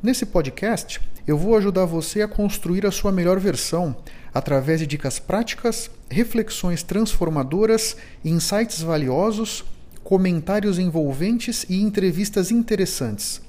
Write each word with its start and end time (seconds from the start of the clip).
Nesse 0.00 0.24
podcast, 0.24 1.00
eu 1.26 1.36
vou 1.36 1.56
ajudar 1.56 1.84
você 1.84 2.22
a 2.22 2.28
construir 2.28 2.86
a 2.86 2.90
sua 2.92 3.10
melhor 3.10 3.40
versão 3.40 3.96
através 4.32 4.78
de 4.78 4.86
dicas 4.86 5.18
práticas, 5.18 5.90
reflexões 6.08 6.84
transformadoras, 6.84 7.96
insights 8.24 8.80
valiosos, 8.80 9.64
comentários 10.04 10.78
envolventes 10.78 11.66
e 11.68 11.82
entrevistas 11.82 12.52
interessantes. 12.52 13.42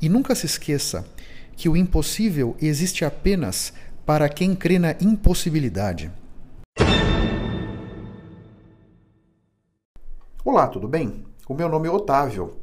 E 0.00 0.08
nunca 0.08 0.32
se 0.36 0.46
esqueça 0.46 1.04
que 1.56 1.68
o 1.68 1.76
impossível 1.76 2.56
existe 2.62 3.04
apenas 3.04 3.72
para 4.06 4.28
quem 4.28 4.54
crê 4.54 4.78
na 4.78 4.92
impossibilidade. 5.00 6.08
Olá, 10.44 10.68
tudo 10.68 10.86
bem? 10.86 11.24
O 11.48 11.54
meu 11.54 11.68
nome 11.68 11.88
é 11.88 11.90
Otávio 11.90 12.60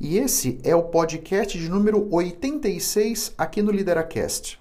e 0.00 0.16
esse 0.16 0.58
é 0.64 0.74
o 0.74 0.84
podcast 0.84 1.58
de 1.58 1.68
número 1.68 2.08
86 2.10 3.34
aqui 3.36 3.60
no 3.60 3.70
Lideracast. 3.70 4.58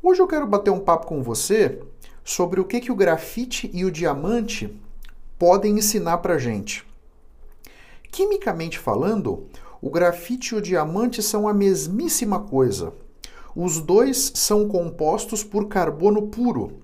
Hoje 0.00 0.22
eu 0.22 0.28
quero 0.28 0.46
bater 0.46 0.70
um 0.70 0.78
papo 0.78 1.08
com 1.08 1.24
você 1.24 1.80
sobre 2.22 2.60
o 2.60 2.64
que, 2.64 2.80
que 2.80 2.92
o 2.92 2.94
grafite 2.94 3.68
e 3.74 3.84
o 3.84 3.90
diamante 3.90 4.72
podem 5.36 5.76
ensinar 5.76 6.18
para 6.18 6.38
gente. 6.38 6.86
Quimicamente 8.12 8.78
falando, 8.78 9.48
o 9.82 9.90
grafite 9.90 10.54
e 10.54 10.58
o 10.58 10.62
diamante 10.62 11.20
são 11.20 11.48
a 11.48 11.52
mesmíssima 11.52 12.38
coisa. 12.38 12.94
Os 13.56 13.80
dois 13.80 14.30
são 14.36 14.68
compostos 14.68 15.42
por 15.42 15.66
carbono 15.66 16.28
puro. 16.28 16.78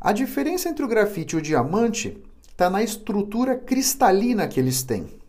A 0.00 0.12
diferença 0.12 0.70
entre 0.70 0.82
o 0.82 0.88
grafite 0.88 1.36
e 1.36 1.38
o 1.38 1.42
diamante 1.42 2.16
está 2.48 2.70
na 2.70 2.82
estrutura 2.82 3.54
cristalina 3.54 4.48
que 4.48 4.58
eles 4.58 4.82
têm. 4.82 5.25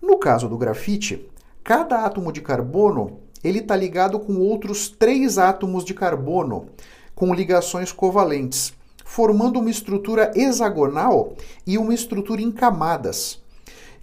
No 0.00 0.18
caso 0.18 0.48
do 0.48 0.56
grafite, 0.56 1.28
cada 1.62 2.04
átomo 2.04 2.32
de 2.32 2.40
carbono 2.40 3.20
ele 3.42 3.60
está 3.60 3.76
ligado 3.76 4.18
com 4.18 4.36
outros 4.38 4.88
três 4.88 5.38
átomos 5.38 5.84
de 5.84 5.94
carbono 5.94 6.66
com 7.14 7.34
ligações 7.34 7.90
covalentes, 7.92 8.72
formando 9.04 9.58
uma 9.58 9.70
estrutura 9.70 10.32
hexagonal 10.34 11.34
e 11.66 11.76
uma 11.76 11.94
estrutura 11.94 12.40
em 12.40 12.50
camadas. 12.50 13.42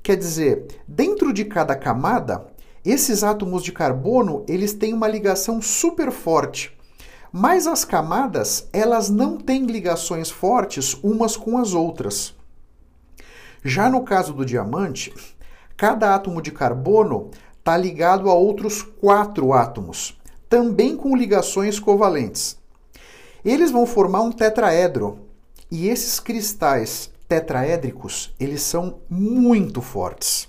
Quer 0.03 0.17
dizer, 0.17 0.67
dentro 0.87 1.31
de 1.31 1.45
cada 1.45 1.75
camada, 1.75 2.45
esses 2.83 3.23
átomos 3.23 3.63
de 3.63 3.71
carbono 3.71 4.45
eles 4.47 4.73
têm 4.73 4.93
uma 4.93 5.07
ligação 5.07 5.61
super 5.61 6.11
forte, 6.11 6.75
mas 7.31 7.65
as 7.67 7.83
camadas 7.83 8.67
elas 8.71 9.09
não 9.09 9.37
têm 9.37 9.65
ligações 9.65 10.29
fortes 10.29 10.93
umas 11.01 11.35
com 11.35 11.57
as 11.57 11.73
outras. 11.73 12.35
Já 13.63 13.89
no 13.89 14.03
caso 14.03 14.33
do 14.33 14.45
diamante, 14.45 15.11
Cada 15.77 16.15
átomo 16.15 16.41
de 16.41 16.51
carbono 16.51 17.31
está 17.59 17.75
ligado 17.75 18.29
a 18.29 18.33
outros 18.33 18.81
quatro 18.81 19.51
átomos, 19.51 20.17
também 20.47 20.95
com 20.95 21.15
ligações 21.15 21.79
covalentes. 21.79 22.57
Eles 23.43 23.71
vão 23.71 23.85
formar 23.85 24.21
um 24.21 24.31
tetraedro, 24.31 25.19
e 25.69 25.87
esses 25.89 26.19
cristais 26.19 27.11
tetraédricos, 27.27 28.33
eles 28.39 28.61
são 28.61 28.99
muito 29.09 29.81
fortes. 29.81 30.47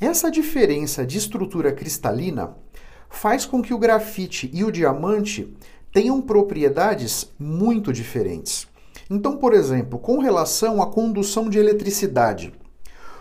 Essa 0.00 0.30
diferença 0.30 1.06
de 1.06 1.16
estrutura 1.16 1.72
cristalina 1.72 2.54
faz 3.08 3.46
com 3.46 3.62
que 3.62 3.72
o 3.72 3.78
grafite 3.78 4.50
e 4.52 4.62
o 4.62 4.70
diamante 4.70 5.56
tenham 5.90 6.20
propriedades 6.20 7.32
muito 7.38 7.92
diferentes. 7.92 8.68
Então, 9.08 9.38
por 9.38 9.54
exemplo, 9.54 9.98
com 9.98 10.18
relação 10.18 10.82
à 10.82 10.86
condução 10.86 11.48
de 11.48 11.58
eletricidade, 11.58 12.52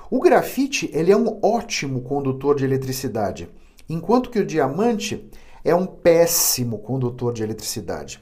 o 0.10 0.20
grafite 0.20 0.90
ele 0.94 1.12
é 1.12 1.18
um 1.18 1.40
ótimo 1.42 2.02
condutor 2.02 2.56
de 2.56 2.64
eletricidade, 2.64 3.50
enquanto 3.90 4.30
que 4.30 4.40
o 4.40 4.46
diamante 4.46 5.30
é 5.64 5.76
um 5.76 5.86
péssimo 5.86 6.80
condutor 6.80 7.34
de 7.34 7.44
eletricidade. 7.44 8.22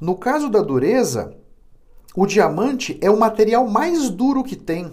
No 0.00 0.14
caso 0.14 0.50
da 0.50 0.60
dureza, 0.60 1.34
o 2.14 2.26
diamante 2.26 2.98
é 3.00 3.10
o 3.10 3.18
material 3.18 3.66
mais 3.66 4.10
duro 4.10 4.44
que 4.44 4.56
tem, 4.56 4.92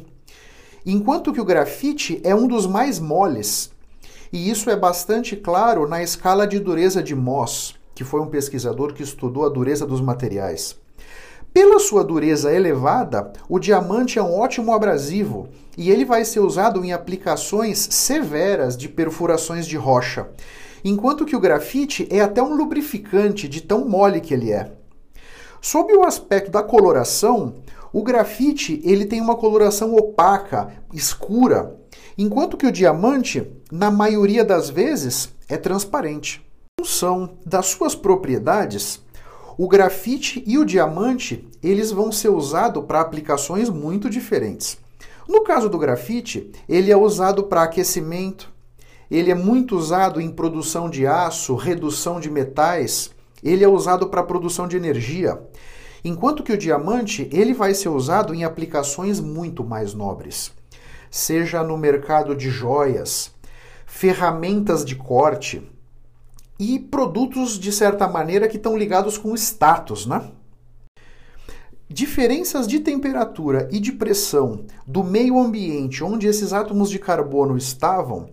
enquanto 0.86 1.34
que 1.34 1.42
o 1.42 1.46
grafite 1.46 2.22
é 2.24 2.34
um 2.34 2.48
dos 2.48 2.66
mais 2.66 3.00
moles. 3.00 3.72
E 4.32 4.50
isso 4.50 4.70
é 4.70 4.76
bastante 4.76 5.36
claro 5.36 5.88
na 5.88 6.02
escala 6.02 6.48
de 6.48 6.60
dureza 6.60 7.04
de 7.04 7.14
Moss, 7.14 7.76
que 7.94 8.04
foi 8.04 8.22
um 8.22 8.28
pesquisador 8.28 8.94
que 8.94 9.04
estudou 9.04 9.46
a 9.46 9.50
dureza 9.50 9.86
dos 9.86 10.02
materiais. 10.02 10.76
Pela 11.54 11.78
sua 11.78 12.04
dureza 12.04 12.52
elevada, 12.52 13.32
o 13.48 13.60
diamante 13.60 14.18
é 14.18 14.24
um 14.24 14.40
ótimo 14.40 14.74
abrasivo 14.74 15.50
e 15.78 15.92
ele 15.92 16.04
vai 16.04 16.26
ser 16.26 16.40
usado 16.40 16.84
em 16.84 16.94
aplicações 16.94 17.78
severas 17.92 18.76
de 18.76 18.90
perfurações 18.90 19.68
de 19.68 19.78
rocha, 19.78 20.30
enquanto 20.84 21.26
que 21.26 21.36
o 21.36 21.40
grafite 21.40 22.08
é 22.10 22.22
até 22.22 22.42
um 22.42 22.56
lubrificante 22.56 23.48
de 23.48 23.62
tão 23.62 23.88
mole 23.88 24.20
que 24.20 24.34
ele 24.34 24.52
é. 24.52 24.72
Sob 25.62 25.94
o 25.94 26.04
aspecto 26.04 26.50
da 26.50 26.64
coloração, 26.64 27.54
o 27.94 28.02
grafite 28.02 28.82
ele 28.84 29.06
tem 29.06 29.22
uma 29.22 29.36
coloração 29.36 29.96
opaca, 29.96 30.74
escura, 30.92 31.80
enquanto 32.18 32.58
que 32.58 32.66
o 32.66 32.72
diamante, 32.72 33.48
na 33.72 33.92
maioria 33.92 34.44
das 34.44 34.72
vezes, 34.72 35.30
é 35.48 35.56
transparente. 35.56 36.44
Em 36.80 36.84
função 36.84 37.38
das 37.46 37.68
suas 37.68 37.94
propriedades, 37.94 39.03
o 39.58 39.68
grafite 39.68 40.44
e 40.48 40.58
o 40.58 40.66
diamante, 40.66 41.48
eles 41.62 41.92
vão 41.92 42.12
ser 42.12 42.30
usados 42.30 42.84
para 42.86 43.02
aplicações 43.02 43.70
muito 43.70 44.10
diferentes. 44.10 44.78
No 45.28 45.42
caso 45.42 45.70
do 45.70 45.78
grafite, 45.78 46.52
ele 46.68 46.92
é 46.92 46.98
usado 46.98 47.44
para 47.44 47.64
aquecimento, 47.64 48.52
ele 49.10 49.32
é 49.32 49.36
muito 49.36 49.78
usado 49.78 50.20
em 50.20 50.30
produção 50.30 50.90
de 50.90 51.06
aço, 51.06 51.56
redução 51.56 52.20
de 52.20 52.30
metais, 52.30 53.12
ele 53.44 53.64
é 53.64 53.68
usado 53.68 54.08
para 54.08 54.24
produção 54.24 54.68
de 54.68 54.76
energia. 54.76 55.40
Enquanto 56.04 56.44
que 56.44 56.52
o 56.52 56.58
diamante, 56.58 57.30
ele 57.32 57.54
vai 57.54 57.74
ser 57.74 57.90
usado 57.90 58.34
em 58.34 58.44
aplicações 58.44 59.20
muito 59.20 59.64
mais 59.64 59.94
nobres. 59.94 60.52
Seja 61.10 61.64
no 61.64 61.78
mercado 61.78 62.36
de 62.36 62.50
joias, 62.50 63.32
ferramentas 63.86 64.84
de 64.84 64.96
corte, 64.96 65.62
e 66.60 66.80
produtos, 66.80 67.60
de 67.60 67.72
certa 67.72 68.08
maneira, 68.08 68.48
que 68.48 68.58
estão 68.58 68.78
ligados 68.78 69.18
com 69.18 69.36
status, 69.36 70.06
né? 70.06 70.30
Diferenças 71.90 72.68
de 72.68 72.80
temperatura 72.80 73.68
e 73.72 73.80
de 73.80 73.92
pressão 73.92 74.66
do 74.88 75.04
meio 75.04 75.40
ambiente 75.40 76.04
onde 76.04 76.28
esses 76.28 76.54
átomos 76.54 76.90
de 76.90 76.98
carbono 76.98 77.58
estavam 77.58 78.30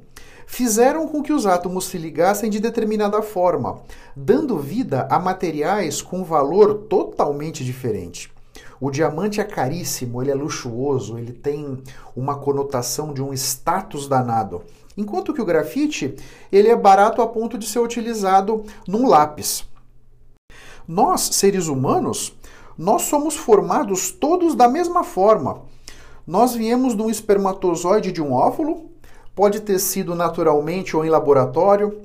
fizeram 0.50 1.06
com 1.06 1.22
que 1.22 1.32
os 1.32 1.47
átomos 1.47 1.84
se 1.84 1.97
ligassem 1.97 2.50
de 2.50 2.59
determinada 2.59 3.22
forma, 3.22 3.82
dando 4.16 4.59
vida 4.59 5.06
a 5.09 5.16
materiais 5.16 6.03
com 6.03 6.25
valor 6.25 6.86
totalmente 6.88 7.64
diferente. 7.64 8.32
O 8.80 8.91
diamante 8.91 9.41
é 9.41 9.44
caríssimo, 9.44 10.20
ele 10.20 10.32
é 10.32 10.34
luxuoso, 10.34 11.16
ele 11.16 11.32
tem 11.32 11.80
uma 12.16 12.36
conotação 12.36 13.14
de 13.14 13.22
um 13.22 13.32
status 13.32 14.09
danado. 14.09 14.62
Enquanto 15.00 15.32
que 15.32 15.41
o 15.41 15.47
grafite, 15.47 16.14
ele 16.52 16.68
é 16.68 16.76
barato 16.76 17.22
a 17.22 17.26
ponto 17.26 17.56
de 17.56 17.66
ser 17.66 17.78
utilizado 17.78 18.66
num 18.86 19.08
lápis. 19.08 19.64
Nós, 20.86 21.22
seres 21.22 21.68
humanos, 21.68 22.34
nós 22.76 23.02
somos 23.02 23.34
formados 23.34 24.10
todos 24.10 24.54
da 24.54 24.68
mesma 24.68 25.02
forma. 25.02 25.62
Nós 26.26 26.54
viemos 26.54 26.94
de 26.94 27.00
um 27.00 27.08
espermatozoide 27.08 28.12
de 28.12 28.20
um 28.20 28.34
óvulo, 28.34 28.91
pode 29.34 29.60
ter 29.60 29.78
sido 29.78 30.14
naturalmente 30.14 30.94
ou 30.94 31.03
em 31.03 31.08
laboratório. 31.08 32.03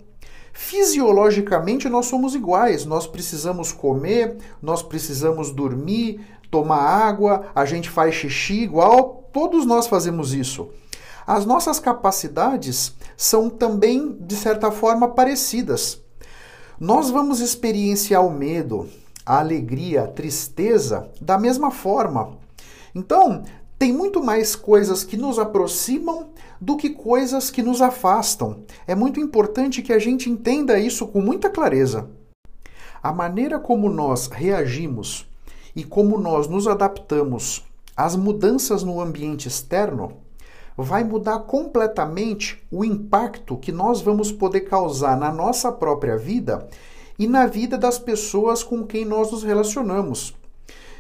Fisiologicamente 0.53 1.89
nós 1.89 2.05
somos 2.05 2.33
iguais, 2.33 2.85
nós 2.85 3.05
precisamos 3.05 3.73
comer, 3.73 4.37
nós 4.61 4.81
precisamos 4.81 5.51
dormir, 5.51 6.21
tomar 6.49 6.79
água, 6.79 7.47
a 7.53 7.65
gente 7.65 7.89
faz 7.89 8.15
xixi 8.15 8.61
igual, 8.61 9.29
todos 9.33 9.65
nós 9.65 9.85
fazemos 9.85 10.33
isso. 10.33 10.69
As 11.27 11.43
nossas 11.43 11.79
capacidades 11.79 12.93
são 13.17 13.49
também, 13.49 14.15
de 14.19 14.35
certa 14.35 14.71
forma, 14.71 15.07
parecidas. 15.07 15.99
Nós 16.79 17.09
vamos 17.09 17.39
experienciar 17.39 18.23
o 18.23 18.31
medo, 18.31 18.87
a 19.25 19.39
alegria, 19.39 20.03
a 20.03 20.07
tristeza 20.07 21.09
da 21.19 21.37
mesma 21.37 21.71
forma. 21.71 22.37
Então, 22.93 23.43
tem 23.79 23.91
muito 23.91 24.23
mais 24.23 24.55
coisas 24.55 25.03
que 25.03 25.17
nos 25.17 25.39
aproximam 25.39 26.27
do 26.61 26.77
que 26.77 26.91
coisas 26.91 27.49
que 27.49 27.63
nos 27.63 27.81
afastam. 27.81 28.59
É 28.85 28.93
muito 28.93 29.19
importante 29.19 29.81
que 29.81 29.93
a 29.93 29.99
gente 29.99 30.29
entenda 30.29 30.77
isso 30.77 31.07
com 31.07 31.21
muita 31.21 31.49
clareza. 31.49 32.07
A 33.01 33.11
maneira 33.11 33.59
como 33.59 33.89
nós 33.89 34.27
reagimos 34.27 35.27
e 35.75 35.83
como 35.83 36.19
nós 36.19 36.47
nos 36.47 36.67
adaptamos 36.67 37.63
às 37.97 38.15
mudanças 38.15 38.83
no 38.83 39.01
ambiente 39.01 39.47
externo, 39.47 40.24
vai 40.77 41.03
mudar 41.03 41.39
completamente 41.39 42.61
o 42.71 42.83
impacto 42.83 43.57
que 43.57 43.71
nós 43.71 44.01
vamos 44.01 44.31
poder 44.31 44.61
causar 44.61 45.17
na 45.17 45.31
nossa 45.31 45.71
própria 45.71 46.17
vida 46.17 46.67
e 47.17 47.27
na 47.27 47.45
vida 47.45 47.77
das 47.77 47.97
pessoas 47.97 48.63
com 48.63 48.85
quem 48.85 49.05
nós 49.05 49.31
nos 49.31 49.43
relacionamos. 49.43 50.35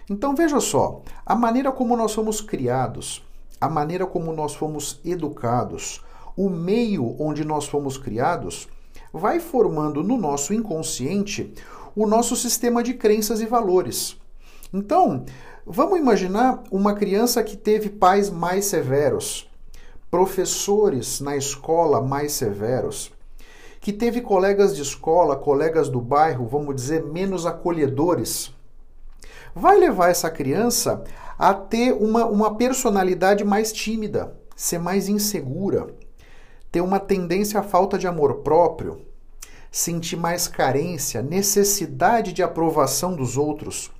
Então 0.09 0.35
veja 0.35 0.59
só, 0.59 1.01
a 1.25 1.35
maneira 1.35 1.71
como 1.71 1.97
nós 1.97 2.13
fomos 2.13 2.39
criados, 2.39 3.23
a 3.59 3.67
maneira 3.67 4.05
como 4.05 4.31
nós 4.31 4.53
fomos 4.53 4.99
educados, 5.03 6.03
o 6.37 6.49
meio 6.49 7.15
onde 7.19 7.43
nós 7.43 7.65
fomos 7.65 7.97
criados, 7.97 8.67
vai 9.11 9.39
formando 9.39 10.03
no 10.03 10.17
nosso 10.17 10.53
inconsciente 10.53 11.53
o 11.95 12.05
nosso 12.05 12.35
sistema 12.35 12.83
de 12.83 12.93
crenças 12.93 13.39
e 13.39 13.45
valores. 13.45 14.17
Então, 14.73 15.25
vamos 15.65 15.97
imaginar 15.97 16.61
uma 16.69 16.93
criança 16.93 17.41
que 17.41 17.55
teve 17.55 17.89
pais 17.89 18.29
mais 18.29 18.65
severos, 18.65 19.49
professores 20.15 21.19
na 21.19 21.35
escola 21.35 22.01
mais 22.01 22.31
severos, 22.31 23.11
que 23.81 23.91
teve 23.91 24.21
colegas 24.21 24.73
de 24.73 24.81
escola, 24.81 25.35
colegas 25.35 25.89
do 25.89 25.99
bairro, 25.99 26.47
vamos 26.47 26.73
dizer, 26.73 27.03
menos 27.03 27.45
acolhedores, 27.45 28.49
vai 29.53 29.77
levar 29.77 30.09
essa 30.09 30.29
criança 30.29 31.03
a 31.37 31.53
ter 31.53 31.91
uma, 31.91 32.25
uma 32.27 32.55
personalidade 32.55 33.43
mais 33.43 33.73
tímida, 33.73 34.33
ser 34.55 34.79
mais 34.79 35.09
insegura, 35.09 35.87
ter 36.71 36.79
uma 36.79 36.97
tendência 36.97 37.59
à 37.59 37.63
falta 37.63 37.97
de 37.97 38.07
amor 38.07 38.35
próprio, 38.35 39.01
sentir 39.69 40.15
mais 40.15 40.47
carência, 40.47 41.21
necessidade 41.21 42.31
de 42.31 42.41
aprovação 42.41 43.13
dos 43.13 43.35
outros. 43.35 43.91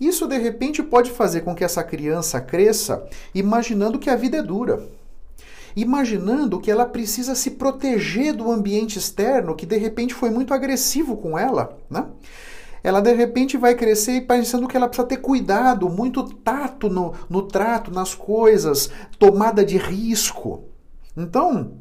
Isso 0.00 0.26
de 0.26 0.38
repente 0.38 0.82
pode 0.82 1.12
fazer 1.12 1.42
com 1.42 1.54
que 1.54 1.62
essa 1.62 1.84
criança 1.84 2.40
cresça 2.40 3.08
imaginando 3.32 4.00
que 4.00 4.10
a 4.10 4.16
vida 4.16 4.38
é 4.38 4.42
dura 4.42 4.95
imaginando 5.76 6.58
que 6.58 6.70
ela 6.70 6.86
precisa 6.86 7.34
se 7.34 7.52
proteger 7.52 8.34
do 8.34 8.50
ambiente 8.50 8.98
externo 8.98 9.54
que 9.54 9.66
de 9.66 9.76
repente 9.76 10.14
foi 10.14 10.30
muito 10.30 10.54
agressivo 10.54 11.18
com 11.18 11.38
ela, 11.38 11.76
né? 11.90 12.06
Ela 12.82 13.00
de 13.00 13.12
repente 13.12 13.56
vai 13.56 13.74
crescer 13.74 14.26
pensando 14.26 14.66
que 14.66 14.76
ela 14.76 14.88
precisa 14.88 15.06
ter 15.06 15.16
cuidado, 15.18 15.88
muito 15.90 16.22
tato 16.22 16.88
no, 16.88 17.12
no 17.28 17.42
trato, 17.42 17.90
nas 17.90 18.14
coisas, 18.14 18.90
tomada 19.18 19.64
de 19.64 19.76
risco. 19.76 20.64
Então, 21.16 21.72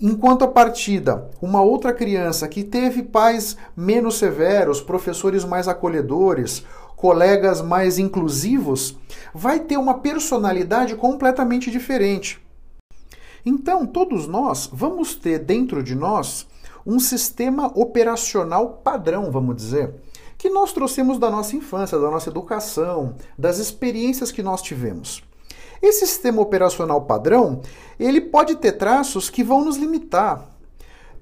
Enquanto 0.00 0.44
a 0.44 0.48
partida, 0.48 1.28
uma 1.42 1.60
outra 1.60 1.92
criança 1.92 2.46
que 2.46 2.62
teve 2.62 3.02
pais 3.02 3.56
menos 3.76 4.16
severos, 4.16 4.80
professores 4.80 5.44
mais 5.44 5.66
acolhedores, 5.66 6.64
colegas 6.98 7.62
mais 7.62 7.96
inclusivos, 7.96 8.98
vai 9.32 9.60
ter 9.60 9.76
uma 9.76 10.00
personalidade 10.00 10.96
completamente 10.96 11.70
diferente. 11.70 12.40
Então, 13.46 13.86
todos 13.86 14.26
nós 14.26 14.68
vamos 14.72 15.14
ter 15.14 15.38
dentro 15.38 15.80
de 15.80 15.94
nós 15.94 16.46
um 16.84 16.98
sistema 16.98 17.68
operacional 17.78 18.80
padrão, 18.82 19.30
vamos 19.30 19.54
dizer, 19.54 19.94
que 20.36 20.50
nós 20.50 20.72
trouxemos 20.72 21.18
da 21.18 21.30
nossa 21.30 21.54
infância, 21.54 21.98
da 21.98 22.10
nossa 22.10 22.30
educação, 22.30 23.14
das 23.38 23.58
experiências 23.58 24.32
que 24.32 24.42
nós 24.42 24.60
tivemos. 24.60 25.22
Esse 25.80 26.04
sistema 26.04 26.42
operacional 26.42 27.02
padrão, 27.02 27.62
ele 27.98 28.20
pode 28.20 28.56
ter 28.56 28.72
traços 28.72 29.30
que 29.30 29.44
vão 29.44 29.64
nos 29.64 29.76
limitar, 29.76 30.50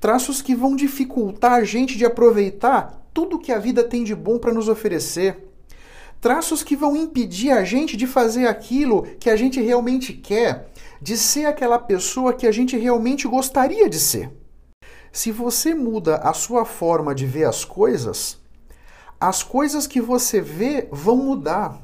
traços 0.01 0.41
que 0.41 0.55
vão 0.55 0.75
dificultar 0.75 1.53
a 1.53 1.65
gente 1.65 1.99
de 1.99 2.07
aproveitar 2.07 3.07
tudo 3.13 3.39
que 3.39 3.53
a 3.53 3.59
vida 3.59 3.85
tem 3.85 4.05
de 4.05 4.15
bom 4.15 4.39
para 4.39 4.55
nos 4.55 4.69
oferecer 4.69 5.47
traços 6.21 6.63
que 6.63 6.77
vão 6.77 6.97
impedir 6.97 7.51
a 7.51 7.65
gente 7.65 7.97
de 7.97 8.07
fazer 8.07 8.47
aquilo 8.47 9.03
que 9.19 9.31
a 9.31 9.37
gente 9.37 9.61
realmente 9.61 10.13
quer, 10.13 10.71
de 11.01 11.17
ser 11.17 11.47
aquela 11.47 11.79
pessoa 11.79 12.33
que 12.33 12.47
a 12.47 12.53
gente 12.53 12.77
realmente 12.77 13.29
gostaria 13.29 13.89
de 13.89 13.99
ser. 13.99 14.31
Se 15.13 15.31
você 15.33 15.75
muda 15.75 16.17
a 16.17 16.33
sua 16.33 16.65
forma 16.65 17.15
de 17.15 17.27
ver 17.27 17.45
as 17.45 17.65
coisas, 17.65 18.39
as 19.21 19.43
coisas 19.43 19.87
que 19.87 20.01
você 20.01 20.41
vê 20.41 20.89
vão 20.91 21.17
mudar. 21.17 21.81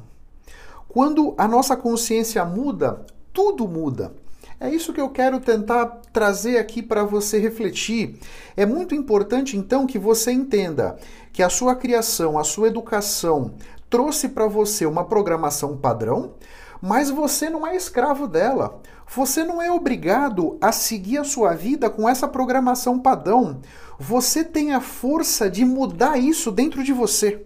Quando 0.87 1.33
a 1.37 1.47
nossa 1.47 1.75
consciência 1.75 2.45
muda, 2.45 3.05
tudo 3.33 3.67
muda. 3.67 4.13
É 4.59 4.69
isso 4.69 4.93
que 4.93 5.01
eu 5.01 5.09
quero 5.09 5.39
tentar 5.39 5.87
trazer 6.13 6.57
aqui 6.57 6.81
para 6.81 7.03
você 7.03 7.39
refletir. 7.39 8.19
É 8.55 8.65
muito 8.65 8.93
importante 8.93 9.57
então 9.57 9.87
que 9.87 9.97
você 9.97 10.31
entenda 10.31 10.97
que 11.33 11.41
a 11.41 11.49
sua 11.49 11.75
criação, 11.75 12.37
a 12.37 12.43
sua 12.43 12.67
educação, 12.67 13.55
trouxe 13.93 14.29
para 14.29 14.47
você 14.47 14.87
uma 14.87 15.05
programação 15.05 15.77
padrão, 15.77 16.33
mas 16.81 17.11
você 17.11 17.47
não 17.47 17.65
é 17.65 17.75
escravo 17.75 18.27
dela. 18.27 18.81
Você 19.15 19.43
não 19.43 19.61
é 19.61 19.71
obrigado 19.71 20.57
a 20.59 20.71
seguir 20.71 21.19
a 21.19 21.23
sua 21.23 21.53
vida 21.53 21.91
com 21.91 22.09
essa 22.09 22.27
programação 22.27 22.97
padrão. 22.97 23.61
Você 23.99 24.43
tem 24.43 24.73
a 24.73 24.81
força 24.81 25.47
de 25.47 25.63
mudar 25.63 26.17
isso 26.17 26.51
dentro 26.51 26.83
de 26.83 26.91
você. 26.91 27.45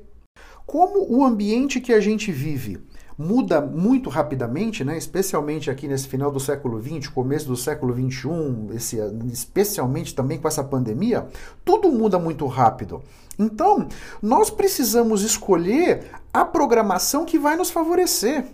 Como 0.65 1.05
o 1.13 1.25
ambiente 1.25 1.81
que 1.81 1.91
a 1.91 1.99
gente 1.99 2.31
vive 2.31 2.79
muda 3.17 3.59
muito 3.59 4.09
rapidamente, 4.09 4.83
né? 4.83 4.97
especialmente 4.97 5.71
aqui 5.71 5.87
nesse 5.87 6.07
final 6.07 6.31
do 6.31 6.39
século 6.39 6.81
XX, 6.81 7.07
começo 7.07 7.47
do 7.47 7.57
século 7.57 7.93
XXI, 7.93 8.75
esse, 8.75 8.97
especialmente 9.31 10.13
também 10.13 10.37
com 10.37 10.47
essa 10.47 10.63
pandemia, 10.63 11.27
tudo 11.65 11.91
muda 11.91 12.19
muito 12.19 12.45
rápido. 12.45 13.01
Então, 13.39 13.87
nós 14.21 14.49
precisamos 14.49 15.23
escolher 15.23 16.11
a 16.33 16.45
programação 16.45 17.25
que 17.25 17.39
vai 17.39 17.55
nos 17.55 17.71
favorecer, 17.71 18.45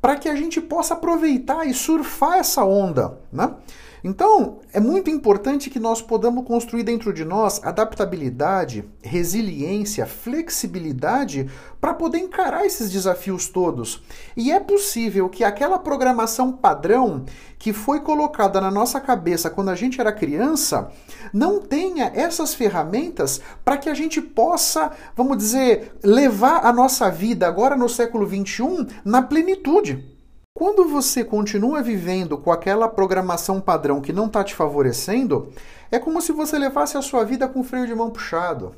para 0.00 0.16
que 0.16 0.30
a 0.30 0.34
gente 0.34 0.60
possa 0.62 0.94
aproveitar 0.94 1.66
e 1.66 1.74
surfar 1.74 2.38
essa 2.38 2.64
onda. 2.64 3.18
Né? 3.30 3.54
Então, 4.02 4.60
é 4.72 4.80
muito 4.80 5.10
importante 5.10 5.68
que 5.68 5.78
nós 5.78 6.00
podamos 6.00 6.46
construir 6.46 6.82
dentro 6.82 7.12
de 7.12 7.24
nós 7.24 7.60
adaptabilidade, 7.62 8.84
resiliência, 9.02 10.06
flexibilidade 10.06 11.50
para 11.80 11.94
poder 11.94 12.18
encarar 12.18 12.64
esses 12.64 12.90
desafios 12.90 13.48
todos. 13.48 14.02
E 14.36 14.50
é 14.50 14.60
possível 14.60 15.28
que 15.28 15.44
aquela 15.44 15.78
programação 15.78 16.52
padrão 16.52 17.24
que 17.58 17.72
foi 17.72 18.00
colocada 18.00 18.60
na 18.60 18.70
nossa 18.70 19.00
cabeça 19.00 19.50
quando 19.50 19.68
a 19.68 19.74
gente 19.74 20.00
era 20.00 20.12
criança 20.12 20.90
não 21.32 21.60
tenha 21.60 22.10
essas 22.14 22.54
ferramentas 22.54 23.40
para 23.62 23.76
que 23.76 23.88
a 23.88 23.94
gente 23.94 24.20
possa, 24.20 24.92
vamos 25.14 25.36
dizer, 25.36 25.92
levar 26.02 26.64
a 26.64 26.72
nossa 26.72 27.10
vida 27.10 27.46
agora 27.46 27.76
no 27.76 27.88
século 27.88 28.26
21 28.26 28.86
na 29.04 29.20
plenitude. 29.20 30.19
Quando 30.60 30.84
você 30.84 31.24
continua 31.24 31.80
vivendo 31.80 32.36
com 32.36 32.52
aquela 32.52 32.86
programação 32.86 33.62
padrão 33.62 33.98
que 33.98 34.12
não 34.12 34.26
está 34.26 34.44
te 34.44 34.54
favorecendo, 34.54 35.48
é 35.90 35.98
como 35.98 36.20
se 36.20 36.32
você 36.32 36.58
levasse 36.58 36.98
a 36.98 37.00
sua 37.00 37.24
vida 37.24 37.48
com 37.48 37.64
freio 37.64 37.86
de 37.86 37.94
mão 37.94 38.10
puxado. 38.10 38.74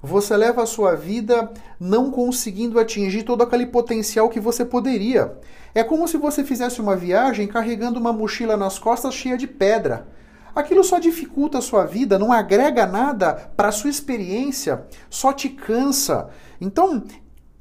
Você 0.00 0.36
leva 0.36 0.62
a 0.62 0.66
sua 0.66 0.94
vida 0.94 1.50
não 1.80 2.12
conseguindo 2.12 2.78
atingir 2.78 3.24
todo 3.24 3.42
aquele 3.42 3.66
potencial 3.66 4.28
que 4.28 4.38
você 4.38 4.64
poderia. 4.64 5.36
É 5.74 5.82
como 5.82 6.06
se 6.06 6.16
você 6.16 6.44
fizesse 6.44 6.80
uma 6.80 6.94
viagem 6.94 7.48
carregando 7.48 7.98
uma 7.98 8.12
mochila 8.12 8.56
nas 8.56 8.78
costas 8.78 9.12
cheia 9.12 9.36
de 9.36 9.48
pedra. 9.48 10.06
Aquilo 10.54 10.84
só 10.84 11.00
dificulta 11.00 11.58
a 11.58 11.60
sua 11.60 11.86
vida, 11.86 12.20
não 12.20 12.30
agrega 12.30 12.86
nada 12.86 13.50
para 13.56 13.66
a 13.66 13.72
sua 13.72 13.90
experiência, 13.90 14.86
só 15.10 15.32
te 15.32 15.48
cansa. 15.48 16.30
Então, 16.60 17.02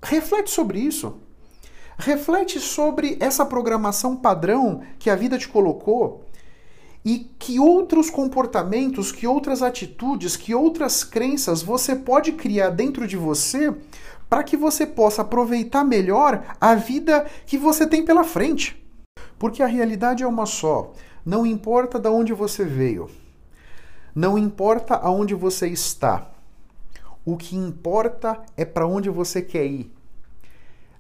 reflete 0.04 0.52
sobre 0.52 0.78
isso. 0.78 1.28
Reflete 2.02 2.62
sobre 2.62 3.18
essa 3.20 3.46
programação 3.46 4.16
padrão 4.16 4.82
que 4.98 5.10
a 5.10 5.18
vida 5.18 5.38
te 5.38 5.50
colocou 5.50 6.24
e 7.04 7.30
que 7.38 7.60
outros 7.60 8.10
comportamentos, 8.10 9.12
que 9.12 9.28
outras 9.28 9.62
atitudes, 9.62 10.38
que 10.38 10.56
outras 10.56 11.04
crenças 11.04 11.62
você 11.62 11.98
pode 11.98 12.32
criar 12.32 12.70
dentro 12.70 13.06
de 13.06 13.18
você 13.18 13.76
para 14.30 14.46
que 14.46 14.56
você 14.56 14.86
possa 14.86 15.24
aproveitar 15.24 15.84
melhor 15.84 16.56
a 16.60 16.74
vida 16.74 17.26
que 17.46 17.58
você 17.58 17.86
tem 17.86 18.06
pela 18.06 18.24
frente. 18.24 18.82
Porque 19.38 19.62
a 19.62 19.68
realidade 19.68 20.24
é 20.24 20.28
uma 20.28 20.46
só. 20.46 20.94
Não 21.26 21.46
importa 21.46 22.00
de 22.00 22.08
onde 22.08 22.32
você 22.32 22.64
veio. 22.64 23.10
Não 24.16 24.38
importa 24.38 24.96
aonde 24.96 25.36
você 25.36 25.68
está. 25.68 26.32
O 27.26 27.36
que 27.36 27.58
importa 27.58 28.42
é 28.56 28.64
para 28.64 28.88
onde 28.88 29.10
você 29.10 29.42
quer 29.42 29.66
ir. 29.66 29.99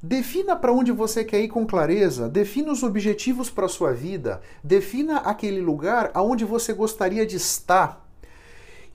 Defina 0.01 0.56
para 0.56 0.72
onde 0.72 0.94
você 0.94 1.25
quer 1.25 1.41
ir 1.41 1.50
com 1.50 1.65
clareza, 1.65 2.29
defina 2.29 2.72
os 2.72 2.84
objetivos 2.84 3.50
para 3.50 3.65
a 3.65 3.70
sua 3.70 3.91
vida, 3.91 4.41
defina 4.63 5.18
aquele 5.18 5.60
lugar 5.60 6.10
aonde 6.13 6.46
você 6.46 6.72
gostaria 6.72 7.25
de 7.25 7.36
estar 7.36 8.08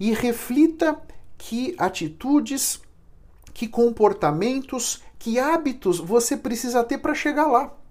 e 0.00 0.12
reflita 0.12 0.98
que 1.36 1.74
atitudes, 1.78 2.80
que 3.52 3.68
comportamentos, 3.68 5.02
que 5.18 5.38
hábitos 5.38 5.98
você 5.98 6.38
precisa 6.38 6.82
ter 6.82 6.96
para 6.96 7.14
chegar 7.14 7.48
lá. 7.48 7.83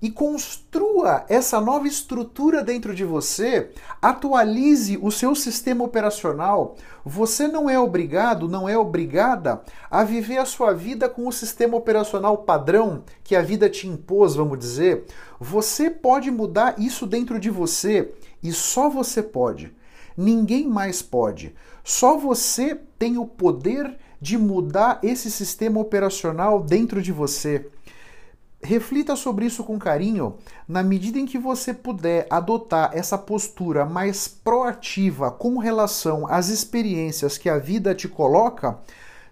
E 0.00 0.10
construa 0.10 1.24
essa 1.28 1.60
nova 1.60 1.88
estrutura 1.88 2.62
dentro 2.62 2.94
de 2.94 3.04
você, 3.04 3.70
atualize 4.00 4.98
o 5.00 5.10
seu 5.10 5.34
sistema 5.34 5.84
operacional. 5.84 6.76
Você 7.04 7.48
não 7.48 7.68
é 7.68 7.78
obrigado, 7.78 8.48
não 8.48 8.68
é 8.68 8.76
obrigada 8.76 9.62
a 9.90 10.04
viver 10.04 10.38
a 10.38 10.44
sua 10.44 10.74
vida 10.74 11.08
com 11.08 11.26
o 11.26 11.32
sistema 11.32 11.76
operacional 11.76 12.38
padrão 12.38 13.04
que 13.24 13.34
a 13.34 13.42
vida 13.42 13.70
te 13.70 13.88
impôs, 13.88 14.34
vamos 14.34 14.58
dizer. 14.58 15.06
Você 15.40 15.88
pode 15.90 16.30
mudar 16.30 16.78
isso 16.78 17.06
dentro 17.06 17.38
de 17.38 17.48
você 17.48 18.12
e 18.42 18.52
só 18.52 18.88
você 18.88 19.22
pode. 19.22 19.74
Ninguém 20.16 20.66
mais 20.68 21.02
pode. 21.02 21.54
Só 21.84 22.16
você 22.16 22.78
tem 22.98 23.18
o 23.18 23.26
poder 23.26 23.96
de 24.20 24.36
mudar 24.38 24.98
esse 25.02 25.30
sistema 25.30 25.78
operacional 25.78 26.62
dentro 26.62 27.02
de 27.02 27.12
você. 27.12 27.66
Reflita 28.62 29.14
sobre 29.14 29.44
isso 29.44 29.62
com 29.62 29.78
carinho, 29.78 30.38
na 30.66 30.82
medida 30.82 31.18
em 31.18 31.26
que 31.26 31.38
você 31.38 31.74
puder 31.74 32.26
adotar 32.30 32.90
essa 32.94 33.18
postura 33.18 33.84
mais 33.84 34.26
proativa 34.26 35.30
com 35.30 35.58
relação 35.58 36.26
às 36.26 36.48
experiências 36.48 37.36
que 37.36 37.48
a 37.48 37.58
vida 37.58 37.94
te 37.94 38.08
coloca, 38.08 38.78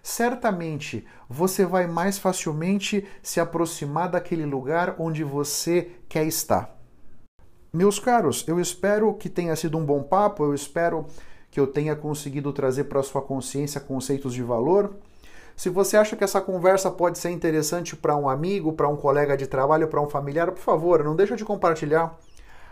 certamente 0.01 1.05
você 1.27 1.65
vai 1.65 1.87
mais 1.87 2.19
facilmente 2.19 3.05
se 3.23 3.39
aproximar 3.39 4.09
daquele 4.09 4.45
lugar 4.45 4.95
onde 4.99 5.23
você 5.23 5.91
quer 6.07 6.25
estar. 6.27 6.77
Meus 7.73 7.99
caros, 7.99 8.45
eu 8.47 8.59
espero 8.59 9.13
que 9.15 9.27
tenha 9.27 9.55
sido 9.55 9.77
um 9.77 9.83
bom 9.85 10.01
papo, 10.03 10.43
eu 10.43 10.53
espero 10.53 11.07
que 11.51 11.59
eu 11.59 11.67
tenha 11.67 11.95
conseguido 11.95 12.53
trazer 12.53 12.85
para 12.85 13.03
sua 13.03 13.21
consciência 13.21 13.81
conceitos 13.81 14.33
de 14.33 14.43
valor. 14.43 14.95
Se 15.55 15.69
você 15.69 15.95
acha 15.95 16.15
que 16.15 16.23
essa 16.23 16.41
conversa 16.41 16.91
pode 16.91 17.17
ser 17.17 17.29
interessante 17.29 17.95
para 17.95 18.15
um 18.15 18.27
amigo, 18.27 18.73
para 18.73 18.89
um 18.89 18.95
colega 18.95 19.37
de 19.37 19.47
trabalho, 19.47 19.87
para 19.87 20.01
um 20.01 20.09
familiar, 20.09 20.51
por 20.51 20.61
favor, 20.61 21.03
não 21.03 21.15
deixa 21.15 21.35
de 21.35 21.45
compartilhar. 21.45 22.17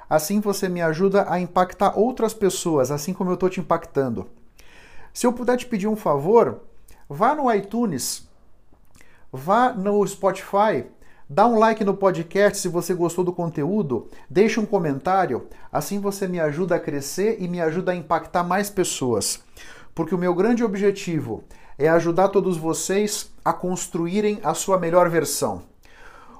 Assim 0.09 0.39
você 0.41 0.67
me 0.67 0.81
ajuda 0.81 1.25
a 1.29 1.39
impactar 1.39 1.97
outras 1.97 2.33
pessoas, 2.33 2.91
assim 2.91 3.13
como 3.13 3.29
eu 3.29 3.35
estou 3.35 3.49
te 3.49 3.59
impactando. 3.59 4.27
Se 5.13 5.25
eu 5.25 5.31
puder 5.31 5.57
te 5.57 5.65
pedir 5.65 5.87
um 5.87 5.95
favor, 5.95 6.61
vá 7.07 7.33
no 7.33 7.51
iTunes, 7.53 8.27
vá 9.31 9.71
no 9.71 10.05
Spotify, 10.05 10.85
Dá 11.29 11.47
um 11.47 11.57
like 11.57 11.85
no 11.85 11.95
podcast 11.95 12.59
se 12.59 12.67
você 12.67 12.93
gostou 12.93 13.23
do 13.23 13.31
conteúdo, 13.31 14.09
deixe 14.29 14.59
um 14.59 14.65
comentário, 14.65 15.47
assim 15.71 15.99
você 15.99 16.27
me 16.27 16.39
ajuda 16.39 16.75
a 16.75 16.79
crescer 16.79 17.37
e 17.39 17.47
me 17.47 17.61
ajuda 17.61 17.93
a 17.93 17.95
impactar 17.95 18.43
mais 18.43 18.69
pessoas. 18.69 19.41
Porque 19.95 20.13
o 20.13 20.17
meu 20.17 20.35
grande 20.35 20.63
objetivo 20.63 21.43
é 21.77 21.87
ajudar 21.89 22.29
todos 22.29 22.57
vocês 22.57 23.31
a 23.43 23.53
construírem 23.53 24.39
a 24.43 24.53
sua 24.53 24.77
melhor 24.77 25.09
versão. 25.09 25.61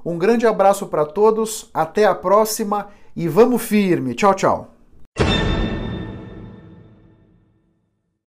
Um 0.05 0.17
grande 0.17 0.45
abraço 0.45 0.87
para 0.87 1.05
todos, 1.05 1.69
até 1.73 2.05
a 2.05 2.15
próxima 2.15 2.87
e 3.15 3.27
vamos 3.27 3.61
firme. 3.61 4.13
Tchau, 4.13 4.33
tchau. 4.33 4.72